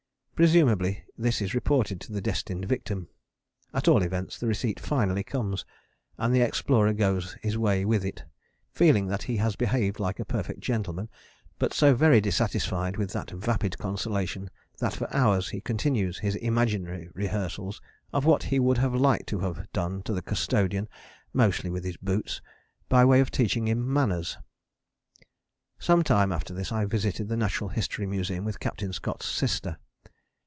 Presumably 0.41 1.03
this 1.15 1.39
is 1.39 1.53
reported 1.53 2.01
to 2.01 2.11
the 2.11 2.19
destined 2.19 2.65
victim: 2.65 3.09
at 3.75 3.87
all 3.87 4.01
events 4.01 4.39
the 4.39 4.47
receipt 4.47 4.79
finally 4.79 5.21
comes; 5.23 5.65
and 6.17 6.33
the 6.33 6.41
Explorer 6.41 6.93
goes 6.93 7.33
his 7.43 7.59
way 7.59 7.85
with 7.85 8.03
it, 8.03 8.23
feeling 8.71 9.05
that 9.05 9.21
he 9.21 9.37
has 9.37 9.55
behaved 9.55 9.99
like 9.99 10.19
a 10.19 10.25
perfect 10.25 10.59
gentleman, 10.59 11.09
but 11.59 11.73
so 11.75 11.93
very 11.93 12.19
dissatisfied 12.19 12.97
with 12.97 13.13
that 13.13 13.29
vapid 13.29 13.77
consolation 13.77 14.49
that 14.79 14.95
for 14.95 15.07
hours 15.15 15.49
he 15.49 15.61
continues 15.61 16.17
his 16.17 16.33
imaginary 16.37 17.07
rehearsals 17.13 17.79
of 18.11 18.25
what 18.25 18.41
he 18.41 18.57
would 18.59 18.79
have 18.79 18.95
liked 18.95 19.27
to 19.29 19.41
have 19.41 19.71
done 19.73 20.01
to 20.01 20.11
that 20.11 20.25
Custodian 20.25 20.89
(mostly 21.33 21.69
with 21.69 21.83
his 21.83 21.97
boots) 21.97 22.41
by 22.89 23.05
way 23.05 23.19
of 23.19 23.29
teaching 23.29 23.67
him 23.67 23.93
manners. 23.93 24.39
Some 25.77 26.01
time 26.03 26.31
after 26.31 26.51
this 26.51 26.71
I 26.71 26.85
visited 26.85 27.27
the 27.27 27.37
Natural 27.37 27.69
History 27.69 28.07
Museum 28.07 28.43
with 28.43 28.59
Captain 28.59 28.91
Scott's 28.91 29.27
sister. 29.27 29.77